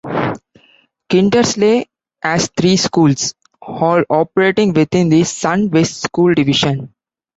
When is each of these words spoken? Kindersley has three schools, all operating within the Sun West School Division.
Kindersley 1.11 1.85
has 2.23 2.49
three 2.57 2.75
schools, 2.77 3.35
all 3.61 4.03
operating 4.09 4.73
within 4.73 5.09
the 5.09 5.23
Sun 5.23 5.69
West 5.69 6.01
School 6.01 6.33
Division. 6.33 6.91